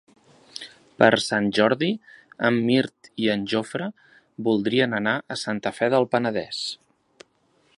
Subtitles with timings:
[1.01, 1.89] Per Sant Jordi
[2.49, 3.91] en Mirt i en Jofre
[4.49, 6.63] voldrien anar a Santa Fe del Penedès.